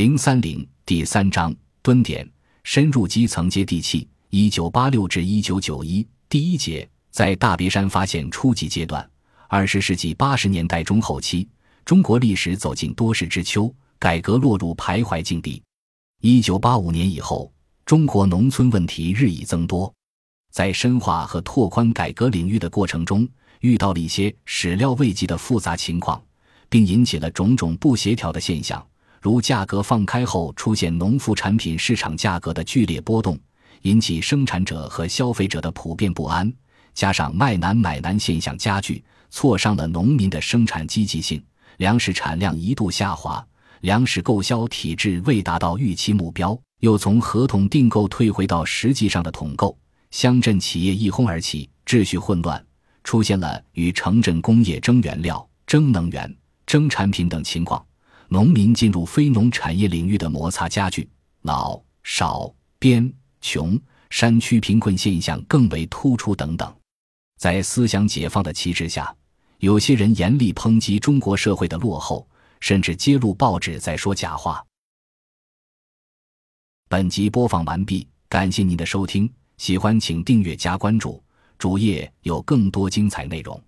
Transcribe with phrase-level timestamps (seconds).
[0.00, 2.26] 零三零第三章蹲点
[2.64, 4.08] 深入基层接地气。
[4.30, 9.06] 一九八六至一九九一第一节，在大别山发现初级阶段。
[9.46, 11.46] 二十世纪八十年代中后期，
[11.84, 15.62] 中国历史走进多事之秋，改革落入徘徊境地。
[16.22, 17.52] 一九八五年以后，
[17.84, 19.94] 中国农村问题日益增多，
[20.50, 23.28] 在深化和拓宽改革领域的过程中，
[23.60, 26.24] 遇到了一些始料未及的复杂情况，
[26.70, 28.82] 并引起了种种不协调的现象。
[29.20, 33.38] 如价格放开后出现农副产品市场价格的剧烈波动，
[33.82, 36.50] 引起生产者和消费者的普遍不安；
[36.94, 41.42] 加上卖难买难现象加剧，挫伤了农民的生产积极性，
[41.76, 43.46] 粮食产量一度下滑，
[43.82, 49.76] 粮食购销体制未达到预期目标，又从合同订购退回到实际上的统购，
[50.10, 52.64] 乡镇企业一哄而起，秩序混乱，
[53.04, 56.34] 出现了与城镇工业争原料、争能源、
[56.64, 57.84] 争产品等情况。
[58.32, 61.08] 农民进入非农产业领域的摩擦加剧，
[61.42, 63.76] 老少边穷
[64.08, 66.72] 山区贫困现象更为突出等等。
[67.38, 69.12] 在思想解放的旗帜下，
[69.58, 72.24] 有些人严厉抨击中国社会的落后，
[72.60, 74.64] 甚至揭露报纸在说假话。
[76.88, 81.20] 本集播放完毕，感谢您的收听，喜欢请订阅加关注，
[81.58, 83.60] 主页有更多精彩内容。